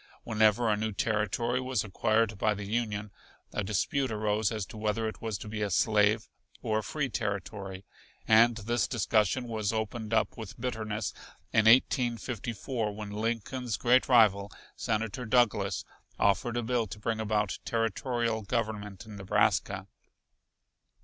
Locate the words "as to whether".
4.51-5.07